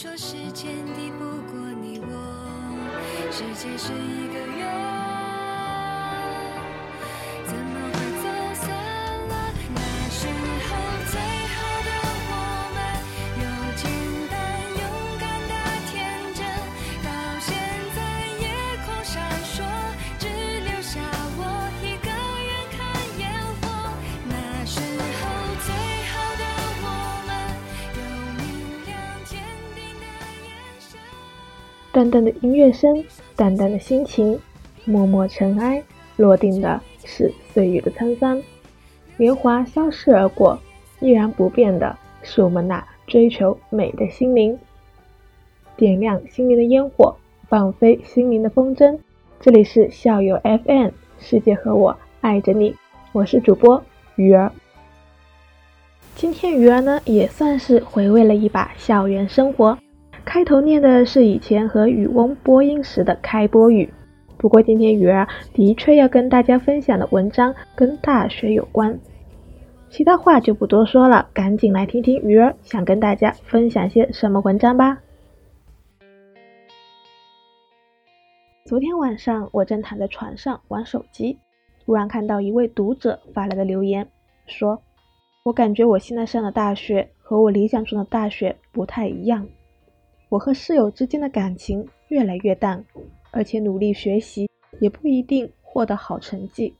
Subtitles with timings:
[0.00, 2.14] 说时间抵不过你我，
[3.32, 4.47] 世界是一个
[31.98, 33.04] 淡淡的音乐声，
[33.34, 34.38] 淡淡的心情，
[34.84, 35.82] 默默尘埃，
[36.14, 38.40] 落定的是岁月的沧桑。
[39.16, 40.56] 年华消逝而过，
[41.00, 44.56] 依然不变的是我们那追求美的心灵。
[45.76, 47.16] 点亮心灵的烟火，
[47.48, 48.96] 放飞心灵的风筝。
[49.40, 52.76] 这里是校友 FM，世界和我爱着你，
[53.10, 53.82] 我是主播
[54.14, 54.52] 鱼儿。
[56.14, 59.76] 今天鱼儿呢也算是回味了一把校园生活。
[60.24, 63.92] 开头念的是以前和雨翁播音时的开播语，
[64.36, 68.98] 不过今天鱼儿的确要跟大家分享的文章跟大学有关。
[69.88, 74.98] 其他话就不多说了，赶紧来听听鱼儿想跟大家分享些什么文章吧。
[78.66, 81.38] 昨天晚上，我正躺在床上玩手机，
[81.86, 84.06] 突然看到一位读者发来的留言，
[84.46, 84.82] 说
[85.42, 89.48] ：“我感觉我现在上的大学和我理想中的大学不太一样。
[90.28, 92.84] 我和室友之间的感情越来越淡，
[93.30, 94.48] 而且努力学习
[94.80, 96.74] 也不一定获得好成绩。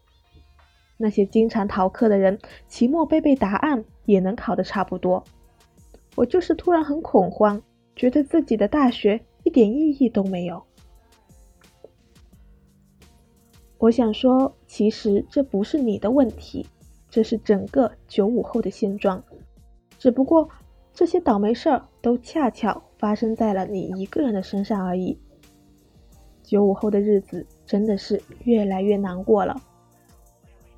[0.96, 5.22] 那些经常逃课的人，期末背背答案也能考得差不多。
[6.14, 7.62] 我就是突然很恐慌，
[7.94, 10.62] 觉得自己的大学一点意义都没有。”
[13.78, 16.66] 我想说，其实这不是你的问题，
[17.08, 19.22] 这是整个九五后的现状。
[20.00, 20.48] 只不过
[20.98, 25.16] 这些倒霉事儿都恰巧发生在了你一个人的身上而已。
[26.42, 29.62] 九五后的日子真的是越来越难过了。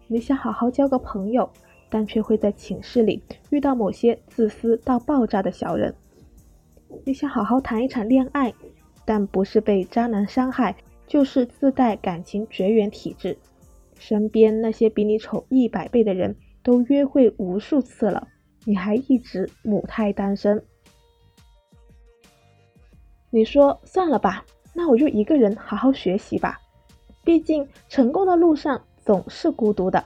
[0.09, 1.49] 你想好好交个朋友，
[1.89, 5.95] 但却会在寝室里遇到某些自私到爆炸的小人。
[7.07, 8.53] 你想好好谈一场恋爱，
[9.07, 10.77] 但不是被渣男伤害。
[11.07, 13.39] 就是自带感情绝缘体质，
[13.99, 18.29] 身边那些比你丑一百倍的人都约会无数次了，
[18.65, 20.63] 你还一直母胎单身。
[23.31, 24.45] 你说算了吧，
[24.75, 26.61] 那我就一个人好好学习吧，
[27.23, 30.05] 毕竟成功的路上总是孤独的。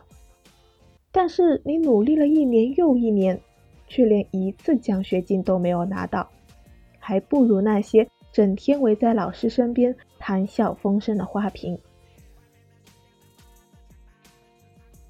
[1.10, 3.41] 但是你努力了一年又一年，
[3.87, 6.28] 却连一次奖学金都没有拿到，
[6.98, 8.09] 还不如那些。
[8.32, 11.78] 整天围在老师身边谈笑风生的花瓶。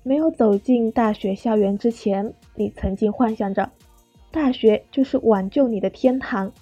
[0.03, 3.71] 没有走进大学校园之前，你曾经幻想着，
[4.31, 6.53] 大学就是挽救你的天堂。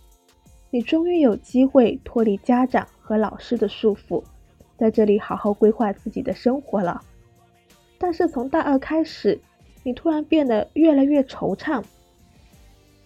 [0.71, 4.23] 你终于有机会脱离家长和老师的束缚，
[4.79, 7.01] 在这里好好规划自己的生活了。
[7.99, 9.39] 但是从大二开始，
[9.83, 11.83] 你突然变得越来越惆怅。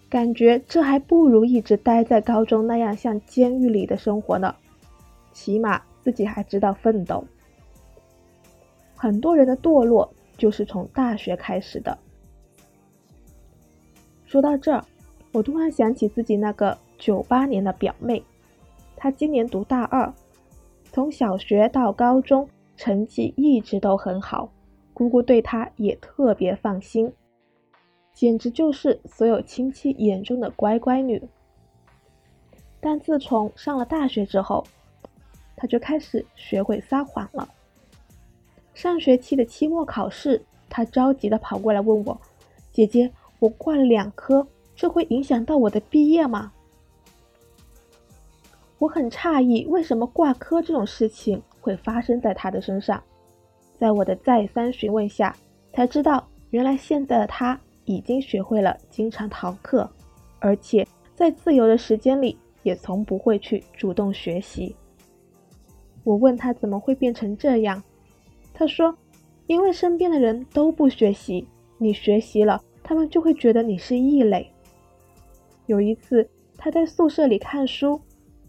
[0.09, 4.55] 感觉这还不如一直待在高中那样像监狱里的生活呢，
[5.33, 7.25] 起码自己还知道奋斗。
[8.95, 11.97] 很多人的堕落就是从大学开始的。
[14.27, 14.83] 说到这儿，
[15.31, 18.21] 我突然想起自己那个九八年的表妹，
[18.97, 20.13] 她今年读大二，
[20.91, 24.51] 从小学到高中成绩一直都很好，
[24.93, 27.11] 姑姑对她也特别放心。
[28.13, 31.21] 简直就是所有亲戚眼中的乖乖女。
[32.81, 34.65] 但自从上了大学之后，
[35.55, 37.47] 她就开始学会撒谎了。
[38.73, 42.19] 上学期的期末考试，她着急的跑过来问我
[42.73, 43.09] ：“姐姐，
[43.39, 46.51] 我挂了两科，这会影响到我的毕业吗？”
[48.79, 53.01] 我很诧异，为什么挂科这种事情会发生在他的身上。
[53.79, 55.35] 在我的再三询问下，
[55.73, 57.59] 才知道原来现在的他。
[57.89, 59.89] 已经学会了经常逃课，
[60.39, 60.85] 而且
[61.15, 64.75] 在自由的时间里也从不会去主动学习。
[66.03, 67.81] 我问他怎么会变成这样，
[68.53, 68.93] 他说
[69.47, 71.47] ：“因为身边的人都不学习，
[71.77, 74.49] 你学习了，他们就会觉得你是异类，
[75.65, 76.25] 有一次，
[76.57, 77.99] 他在宿舍里看书，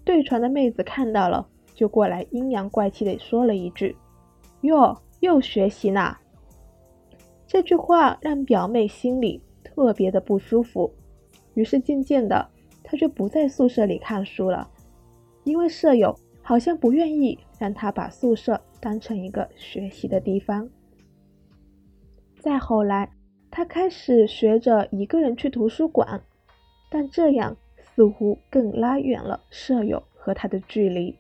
[0.05, 1.45] 对床的妹子看到了，
[1.75, 3.97] 就过来阴阳怪气地说了一句
[4.63, 6.17] ：“哟，又学习呢。”
[7.49, 10.89] 这句话让表妹心里特别的不舒服，
[11.55, 12.49] 于是渐渐的，
[12.85, 14.71] 她就不在宿舍里看书了，
[15.43, 20.71] 因为舍友好像不愿意让她把宿舍当成一个学习的地方。
[22.39, 23.11] 再后来，
[23.59, 26.23] 他开始学着一个人去图书馆。
[26.89, 31.19] 但这样似乎更拉远了舍友和他的距离。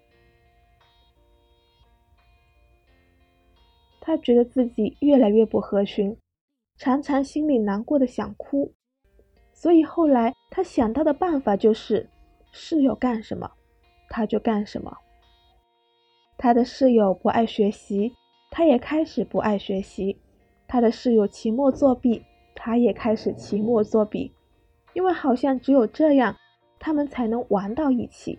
[4.00, 6.16] 他觉得自己越来越不合群，
[6.76, 8.72] 常常心里难过的想哭。
[9.52, 12.08] 所以后来他想到的办法就是，
[12.52, 13.50] 室友干什么，
[14.08, 14.96] 他就干什么。
[16.36, 18.14] 他的室友不爱学习，
[18.48, 20.16] 他也开始不爱学习；
[20.68, 22.24] 他的室友期末作弊，
[22.68, 24.30] 他也开始期末作弊。
[24.92, 26.36] 因为好像只有这样，
[26.78, 28.38] 他们才能玩到一起。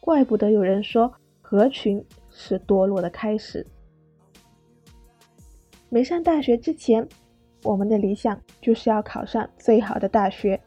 [0.00, 1.12] 怪不得有人说
[1.42, 3.66] 合群是堕落的开始。
[5.90, 7.06] 没上大学之前，
[7.64, 10.58] 我们的理想就是要考上最好的大学，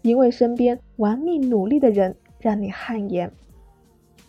[0.00, 3.30] 因为身边玩命努力的人让你汗颜。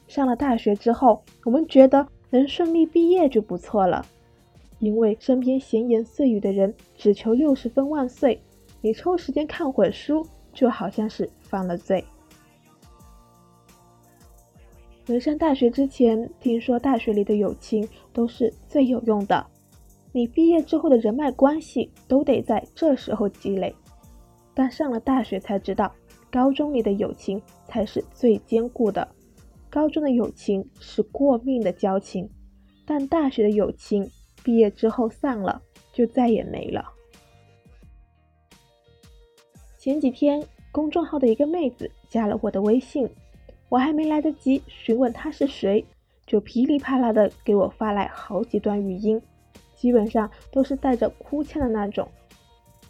[0.10, 4.06] 上了大学之后，我们觉得能顺利毕业就不错了，
[4.80, 8.42] 因为身边闲言碎语的人只求六十分万岁。
[8.82, 12.04] 你抽时间看会书，就好像是犯了罪。
[15.06, 19.46] 没上大学之前，听说大学里的友情都是最有用的，
[20.12, 23.76] 你毕业之后的人脉关系都得在这时候积累。
[24.54, 25.92] 但上了大学才知道，
[26.32, 29.08] 高中里的友情才是最坚固的。
[29.70, 32.30] 高中的友情是过命的交情，
[32.86, 34.10] 但大学的友情，
[34.44, 36.94] 毕业之后散了，就再也没了。
[39.78, 43.10] 前几天，公众号的一个妹子加了我的微信，
[43.70, 45.86] 我还没来得及询问她是谁，
[46.26, 49.22] 就噼里啪啦的给我发来好几段语音，
[49.76, 52.08] 基本上都是带着哭腔的那种。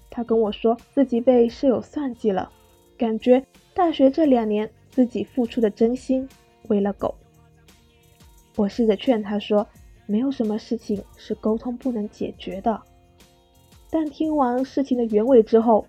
[0.10, 2.52] 她跟我说自己被室友算计了，
[2.98, 6.28] 感觉大学这两年自己付出的真心
[6.70, 7.14] 喂了狗。
[8.56, 9.66] 我试着劝她说，
[10.10, 12.82] 没有什么事情是沟通不能解决的。
[13.92, 15.86] 但听完事情的原委之后，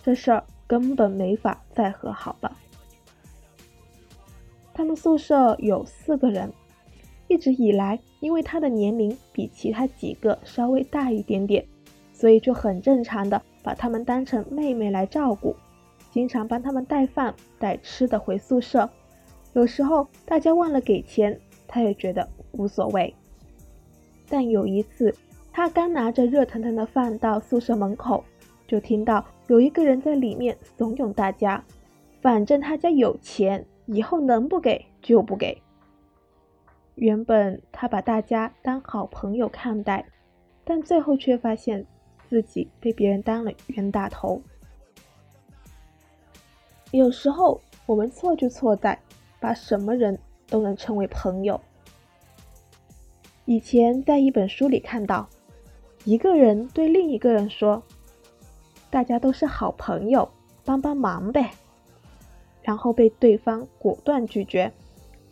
[0.00, 2.56] 这事儿根本没法再和好了。
[4.72, 6.52] 他们宿舍有四个人，
[7.26, 11.66] 一直以来，因为他的年龄比其他几个稍微大一点点，
[12.12, 15.56] 所以就很正常的把他们当成妹妹来照顾，
[16.12, 18.88] 经常帮他们带饭带吃的回宿舍。
[19.54, 23.12] 有时候大家忘了给钱，他也觉得无所谓。
[24.28, 25.14] 但有一次，
[25.52, 28.24] 他刚拿着热腾腾的饭到宿舍门口。
[28.66, 31.64] 就听到有一个人在里面怂恿大家，
[32.20, 35.56] 反正他家有钱，以后能不给就不给。
[36.96, 40.04] 原本他把大家当好朋友看待，
[40.64, 41.86] 但最后却发现
[42.28, 44.42] 自己被别人当了冤大头。
[46.90, 48.98] 有时候我们错就错在
[49.40, 51.58] 把什么人都能称为朋友。
[53.50, 55.26] 以前在一本书里看到，
[56.04, 57.82] 一个人对另一个人说。
[58.90, 60.28] 大家都是好朋友，
[60.66, 61.50] 帮帮忙呗。
[62.60, 64.70] 然后被对方果断拒绝。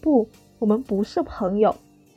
[0.01, 0.27] 不，
[0.59, 1.77] 我们不是朋友。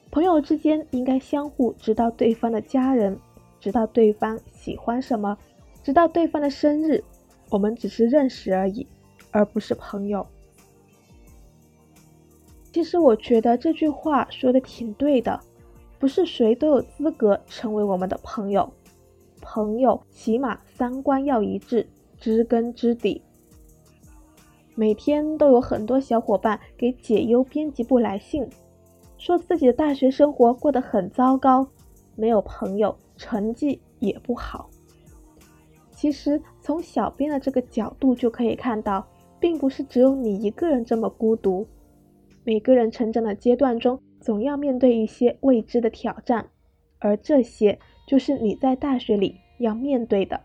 [0.09, 3.19] 朋友之间应该相互知道对方的家人，
[3.59, 5.37] 知道对方喜欢什么，
[5.83, 7.03] 知道对方的生日。
[7.49, 8.87] 我们只是认识而已，
[9.31, 10.25] 而不是朋友。
[12.71, 15.37] 其实我觉得这句话说的挺对的，
[15.99, 18.71] 不是谁都有资格成为我们的朋友。
[19.41, 21.85] 朋友起码三观要一致，
[22.17, 23.21] 知根知底。
[24.75, 28.47] 每天都有很多小伙伴给解忧编辑部来信，
[29.17, 31.67] 说自己的大学生活过得很糟糕，
[32.15, 34.69] 没有朋友，成绩也不好。
[35.91, 39.05] 其实从小编的这个角度就可以看到，
[39.37, 41.67] 并不是只有你一个人这么孤独。
[42.45, 46.51] 每个人成长的阶段中，总要面对一些未知的挑战，
[46.99, 47.79] 而这些。
[48.05, 50.39] 就是你在大学里要面对的。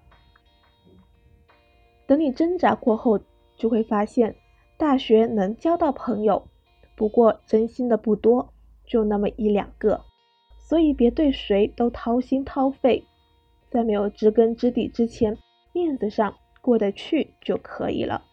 [2.07, 3.21] 等你挣扎过后，
[3.57, 4.37] 就会发现，
[4.79, 6.49] 大学能交到朋友，
[6.97, 8.55] 不过真心的不多，
[8.87, 10.00] 就那么一两个。
[10.57, 13.05] 所以别对谁都掏心掏肺，
[13.69, 15.37] 在没有知根知底之前，
[15.75, 18.25] 面子上过得去就可以了。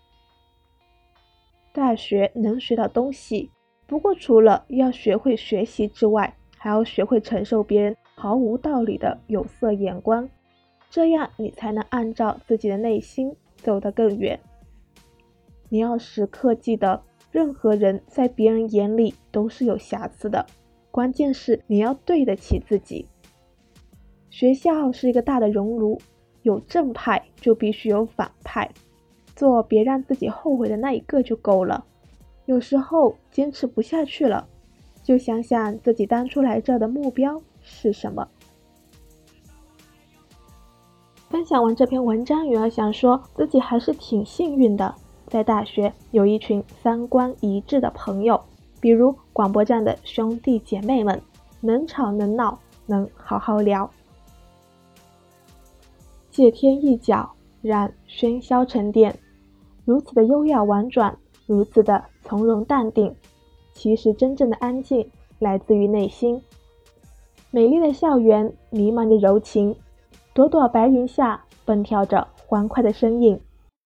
[1.73, 3.51] 大学能学到东西，
[3.91, 7.93] 不过除了要学会学习之外，还要学会承受别人。
[8.15, 10.29] 毫无道理的有色眼光，
[10.89, 14.39] 这样你才能按照自己的内心走得更远。
[15.67, 20.45] 你要时刻记得，任何人在别人眼里都是有瑕疵的，
[20.89, 23.07] 关键是你要对得起自己。
[24.29, 25.99] 学校是一个大的熔炉，
[26.43, 28.69] 有正派就必须有反派，
[29.35, 31.83] 做别让自己后悔的那一个就够了。
[32.45, 34.47] 有时候坚持不下去了，
[35.03, 38.27] 就想想自己当初来这的目标是什么。
[41.29, 44.93] 分享完这篇文章，鱼儿想说自己还是挺幸运的。
[45.27, 48.43] 在大学有一群三观一致的朋友，
[48.81, 51.21] 比如广播站的兄弟姐妹们，
[51.61, 53.89] 能吵能闹，能好好聊。
[56.29, 57.31] 借天一角，
[57.61, 59.17] 让喧嚣沉淀，
[59.85, 63.15] 如此的优雅婉转，如此的从容淡定。
[63.73, 65.09] 其实真正的安静
[65.39, 66.41] 来自于内心。
[67.49, 69.75] 美丽的校园弥漫着柔情，
[70.33, 73.39] 朵朵白云下蹦跳着欢快的身影，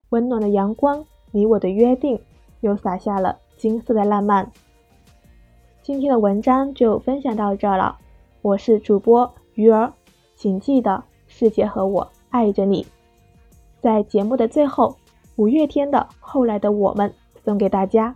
[0.09, 1.05] 温暖的阳光。
[1.31, 2.19] 你我的约定，
[2.61, 4.51] 又洒下了金色的浪漫。
[5.81, 7.97] 今天的文章就分享到这了，
[8.41, 9.93] 我是主播鱼儿，
[10.35, 12.85] 请记得世界和我爱着你。
[13.81, 14.95] 在节目的最后，
[15.35, 17.09] 五月天的《后来的我们》
[17.43, 18.15] 送给大家。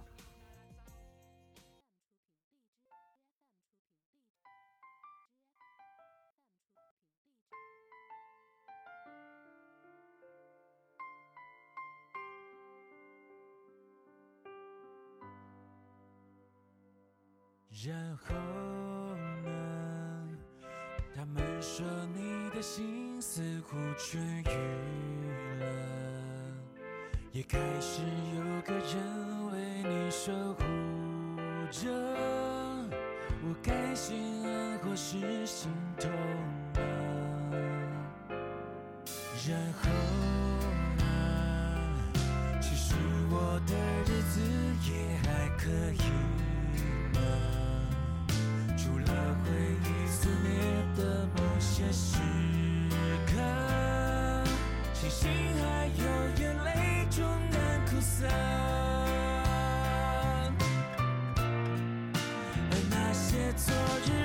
[18.27, 18.35] 后
[19.43, 19.49] 呢？
[21.15, 21.85] 他们说
[22.15, 24.51] 你的心似乎痊愈
[25.59, 25.63] 了，
[27.31, 28.01] 也开始
[28.35, 30.63] 有个人为你守护
[31.71, 31.89] 着。
[33.41, 36.09] 我该心安或是心痛
[36.73, 36.79] 呢？
[39.47, 39.89] 然后
[40.97, 41.01] 呢？
[42.61, 42.95] 其实
[43.31, 43.73] 我的
[44.03, 44.41] 日子
[44.91, 44.91] 也
[45.23, 46.38] 还可以。
[49.45, 49.49] 回
[49.83, 50.49] 忆撕裂
[50.97, 52.17] 的某些时
[53.27, 53.31] 刻
[54.93, 55.29] 庆幸
[55.61, 56.03] 还有
[56.39, 58.25] 眼泪冲淡苦涩
[62.69, 63.73] 而那些昨
[64.05, 64.18] 日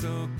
[0.00, 0.39] so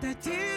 [0.00, 0.47] 代替